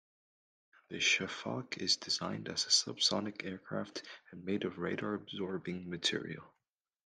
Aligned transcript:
The 0.89 0.95
Shafaq 0.95 1.77
is 1.77 1.97
designed 1.97 2.49
as 2.49 2.65
a 2.65 2.71
sub-sonic 2.71 3.43
aircraft, 3.45 4.01
and 4.31 4.43
made 4.43 4.63
of 4.63 4.79
radar-absorbing 4.79 5.87
material. 5.87 6.43